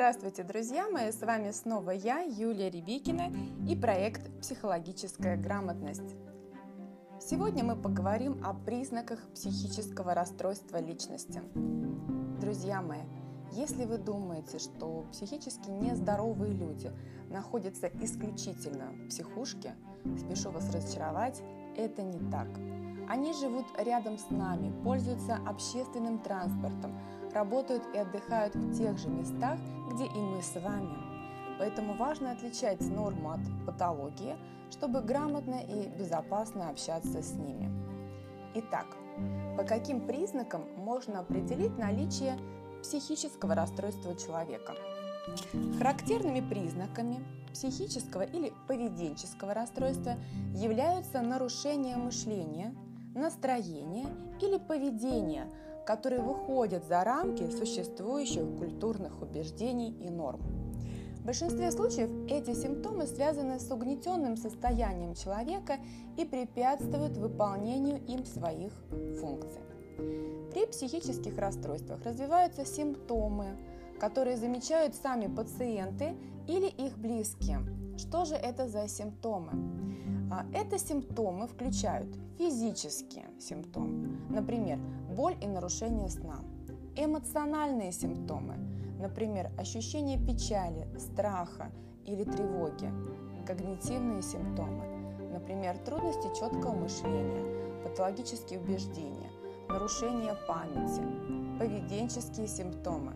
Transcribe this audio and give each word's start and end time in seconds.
Здравствуйте, 0.00 0.44
друзья 0.44 0.88
мои! 0.88 1.12
С 1.12 1.20
вами 1.20 1.50
снова 1.50 1.90
я, 1.90 2.20
Юлия 2.20 2.70
Рябикина 2.70 3.30
и 3.68 3.76
проект 3.76 4.30
«Психологическая 4.40 5.36
грамотность». 5.36 6.16
Сегодня 7.20 7.64
мы 7.64 7.76
поговорим 7.76 8.42
о 8.42 8.54
признаках 8.54 9.20
психического 9.34 10.14
расстройства 10.14 10.78
личности. 10.78 11.42
Друзья 12.40 12.80
мои, 12.80 13.02
если 13.52 13.84
вы 13.84 13.98
думаете, 13.98 14.58
что 14.58 15.04
психически 15.12 15.68
нездоровые 15.68 16.54
люди 16.54 16.90
находятся 17.28 17.88
исключительно 18.00 18.92
в 18.92 19.08
психушке, 19.08 19.74
спешу 20.16 20.50
вас 20.50 20.74
разочаровать, 20.74 21.42
это 21.76 22.00
не 22.00 22.18
так. 22.30 22.48
Они 23.06 23.34
живут 23.34 23.66
рядом 23.76 24.16
с 24.16 24.30
нами, 24.30 24.72
пользуются 24.82 25.36
общественным 25.46 26.20
транспортом, 26.20 26.98
работают 27.34 27.82
и 27.94 27.98
отдыхают 27.98 28.54
в 28.54 28.76
тех 28.76 28.98
же 28.98 29.08
местах, 29.08 29.58
где 29.92 30.04
и 30.04 30.18
мы 30.18 30.42
с 30.42 30.54
вами. 30.60 30.96
Поэтому 31.58 31.94
важно 31.94 32.32
отличать 32.32 32.80
норму 32.80 33.32
от 33.32 33.40
патологии, 33.66 34.36
чтобы 34.70 35.02
грамотно 35.02 35.60
и 35.60 35.88
безопасно 35.98 36.70
общаться 36.70 37.22
с 37.22 37.32
ними. 37.32 37.70
Итак, 38.54 38.86
по 39.56 39.64
каким 39.64 40.06
признакам 40.06 40.62
можно 40.76 41.20
определить 41.20 41.76
наличие 41.78 42.38
психического 42.82 43.54
расстройства 43.54 44.16
человека? 44.16 44.74
Характерными 45.78 46.40
признаками 46.40 47.22
психического 47.52 48.22
или 48.22 48.52
поведенческого 48.66 49.54
расстройства 49.54 50.14
являются 50.54 51.20
нарушение 51.20 51.96
мышления, 51.96 52.74
настроения 53.14 54.06
или 54.40 54.56
поведения, 54.58 55.46
которые 55.86 56.22
выходят 56.22 56.84
за 56.86 57.04
рамки 57.04 57.50
существующих 57.50 58.44
культурных 58.58 59.22
убеждений 59.22 59.90
и 60.00 60.10
норм. 60.10 60.40
В 61.20 61.24
большинстве 61.26 61.70
случаев 61.70 62.10
эти 62.30 62.54
симптомы 62.54 63.06
связаны 63.06 63.60
с 63.60 63.70
угнетенным 63.70 64.36
состоянием 64.36 65.14
человека 65.14 65.76
и 66.16 66.24
препятствуют 66.24 67.16
выполнению 67.18 68.00
им 68.06 68.24
своих 68.24 68.72
функций. 69.20 69.60
При 70.50 70.66
психических 70.66 71.38
расстройствах 71.38 72.02
развиваются 72.04 72.64
симптомы, 72.64 73.56
которые 74.00 74.36
замечают 74.36 74.94
сами 74.94 75.32
пациенты 75.32 76.16
или 76.48 76.66
их 76.66 76.96
близкие. 76.96 77.58
Что 78.00 78.24
же 78.24 78.34
это 78.34 78.66
за 78.66 78.88
симптомы? 78.88 79.52
А, 80.32 80.46
это 80.54 80.78
симптомы 80.78 81.46
включают 81.46 82.08
физические 82.38 83.26
симптомы, 83.38 84.16
например, 84.30 84.78
боль 85.14 85.36
и 85.42 85.46
нарушение 85.46 86.08
сна, 86.08 86.38
эмоциональные 86.96 87.92
симптомы, 87.92 88.56
например, 88.98 89.50
ощущение 89.58 90.18
печали, 90.18 90.88
страха 90.98 91.70
или 92.06 92.24
тревоги, 92.24 92.90
когнитивные 93.46 94.22
симптомы, 94.22 94.86
например, 95.34 95.76
трудности 95.76 96.28
четкого 96.40 96.72
мышления, 96.72 97.84
патологические 97.84 98.60
убеждения, 98.60 99.30
нарушение 99.68 100.36
памяти, 100.48 101.02
поведенческие 101.58 102.48
симптомы, 102.48 103.12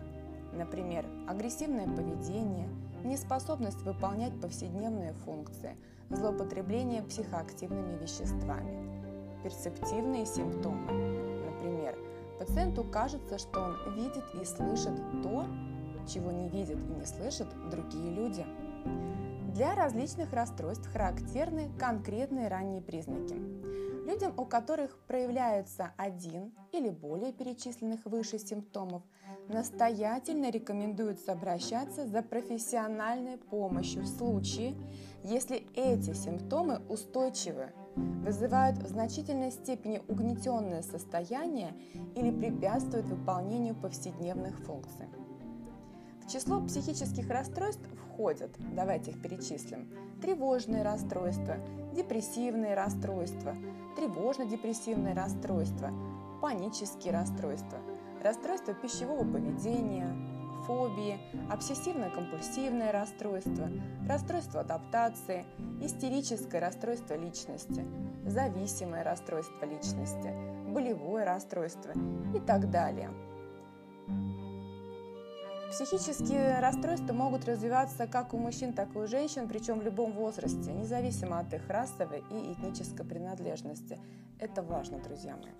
например, 0.55 1.05
агрессивное 1.27 1.87
поведение, 1.87 2.67
неспособность 3.03 3.81
выполнять 3.81 4.39
повседневные 4.39 5.13
функции, 5.13 5.75
злоупотребление 6.09 7.03
психоактивными 7.03 7.97
веществами, 8.01 9.43
перцептивные 9.43 10.25
симптомы, 10.25 10.91
например, 11.45 11.97
пациенту 12.39 12.83
кажется, 12.83 13.37
что 13.37 13.61
он 13.61 13.95
видит 13.95 14.23
и 14.41 14.45
слышит 14.45 14.95
то, 15.21 15.45
чего 16.07 16.31
не 16.31 16.49
видят 16.49 16.77
и 16.77 16.99
не 16.99 17.05
слышат 17.05 17.47
другие 17.69 18.11
люди. 18.11 18.45
Для 19.53 19.73
различных 19.73 20.33
расстройств 20.33 20.91
характерны 20.91 21.71
конкретные 21.79 22.47
ранние 22.49 22.81
признаки. 22.81 23.35
Людям, 24.05 24.33
у 24.37 24.45
которых 24.45 24.99
проявляются 25.07 25.91
один 25.97 26.53
или 26.71 26.89
более 26.89 27.33
перечисленных 27.33 28.05
выше 28.05 28.37
симптомов, 28.37 29.01
настоятельно 29.47 30.51
рекомендуется 30.51 31.31
обращаться 31.31 32.05
за 32.05 32.21
профессиональной 32.21 33.37
помощью 33.37 34.03
в 34.03 34.07
случае, 34.07 34.75
если 35.23 35.67
эти 35.73 36.13
симптомы 36.13 36.81
устойчивы, 36.87 37.73
вызывают 37.95 38.77
в 38.77 38.87
значительной 38.87 39.51
степени 39.51 39.99
угнетенное 40.07 40.83
состояние 40.83 41.73
или 42.15 42.29
препятствуют 42.29 43.07
выполнению 43.07 43.73
повседневных 43.73 44.59
функций. 44.59 45.07
Число 46.27 46.59
психических 46.59 47.29
расстройств 47.29 47.87
входят, 48.09 48.49
давайте 48.75 49.11
их 49.11 49.21
перечислим, 49.21 49.87
тревожные 50.21 50.81
расстройства, 50.81 51.57
депрессивные 51.93 52.73
расстройства, 52.73 53.55
тревожно-депрессивные 53.95 55.13
расстройства, 55.13 55.91
панические 56.41 57.13
расстройства, 57.13 57.77
расстройства 58.23 58.73
пищевого 58.73 59.19
поведения, 59.19 60.15
фобии, 60.65 61.19
обсессивно-компульсивное 61.51 62.91
расстройство, 62.91 63.69
расстройство 64.09 64.61
адаптации, 64.61 65.45
истерическое 65.79 66.59
расстройство 66.59 67.13
личности, 67.13 67.85
зависимое 68.25 69.03
расстройство 69.03 69.63
личности, 69.65 70.33
болевое 70.71 71.23
расстройство 71.23 71.93
и 72.33 72.39
так 72.39 72.71
далее– 72.71 73.11
Психические 75.75 76.61
расстройства 76.61 77.11
могут 77.11 77.43
развиваться 77.43 78.07
как 78.07 78.33
у 78.33 78.37
мужчин, 78.37 78.71
так 78.71 78.95
и 78.95 78.97
у 78.97 79.07
женщин, 79.07 79.45
причем 79.45 79.81
в 79.81 79.83
любом 79.83 80.13
возрасте, 80.13 80.71
независимо 80.71 81.39
от 81.39 81.53
их 81.53 81.67
расовой 81.67 82.23
и 82.31 82.53
этнической 82.53 83.05
принадлежности. 83.05 83.99
Это 84.39 84.61
важно, 84.61 84.99
друзья 84.99 85.35
мои. 85.35 85.51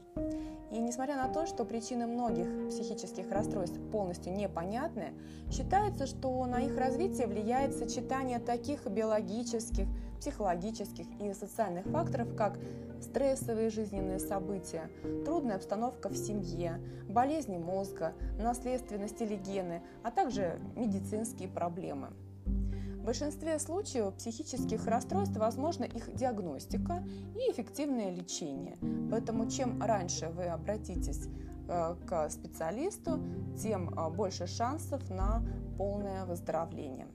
И 0.72 0.80
несмотря 0.80 1.18
на 1.18 1.28
то, 1.28 1.46
что 1.46 1.66
причины 1.66 2.08
многих 2.08 2.70
психических 2.70 3.30
расстройств 3.30 3.78
полностью 3.92 4.32
непонятны, 4.32 5.12
считается, 5.52 6.06
что 6.08 6.46
на 6.46 6.62
их 6.62 6.78
развитие 6.78 7.28
влияет 7.28 7.76
сочетание 7.76 8.40
таких 8.40 8.88
биологических, 8.88 9.86
психологических 10.26 11.06
и 11.22 11.34
социальных 11.36 11.86
факторов, 11.86 12.36
как 12.36 12.58
стрессовые 13.00 13.70
жизненные 13.70 14.18
события, 14.18 14.90
трудная 15.24 15.58
обстановка 15.58 16.10
в 16.10 16.18
семье, 16.18 16.82
болезни 17.08 17.60
мозга, 17.60 18.14
наследственность 18.40 19.22
или 19.22 19.36
гены, 19.36 19.84
а 20.02 20.10
также 20.10 20.60
медицинские 20.76 21.48
проблемы. 21.48 22.10
В 22.46 23.06
большинстве 23.06 23.60
случаев 23.60 24.16
психических 24.16 24.88
расстройств 24.88 25.38
возможна 25.38 25.84
их 25.84 26.12
диагностика 26.16 27.04
и 27.36 27.52
эффективное 27.52 28.10
лечение. 28.10 28.78
Поэтому 29.12 29.48
чем 29.48 29.80
раньше 29.80 30.30
вы 30.30 30.46
обратитесь 30.46 31.28
э, 31.68 31.96
к 32.08 32.30
специалисту, 32.32 33.20
тем 33.62 33.94
э, 33.94 34.10
больше 34.10 34.48
шансов 34.48 35.08
на 35.12 35.44
полное 35.78 36.26
выздоровление. 36.26 37.06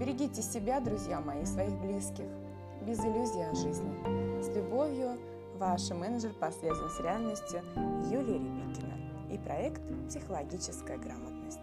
Берегите 0.00 0.40
себя, 0.40 0.80
друзья 0.80 1.20
мои, 1.20 1.44
своих 1.44 1.78
близких. 1.78 2.24
Без 2.86 2.98
иллюзий 3.00 3.42
о 3.42 3.54
жизни. 3.54 4.42
С 4.42 4.48
любовью, 4.56 5.18
ваш 5.58 5.90
менеджер 5.90 6.32
по 6.32 6.50
связям 6.50 6.88
с 6.88 7.00
реальностью 7.00 7.60
Юлия 8.10 8.38
Рябикина 8.38 8.94
и 9.30 9.36
проект 9.36 9.82
«Психологическая 10.08 10.96
грамотность». 10.96 11.60